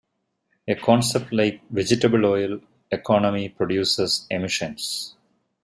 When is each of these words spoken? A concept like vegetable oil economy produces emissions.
A 0.67 0.73
concept 0.73 1.31
like 1.31 1.61
vegetable 1.69 2.25
oil 2.25 2.59
economy 2.89 3.49
produces 3.49 4.25
emissions. 4.31 5.13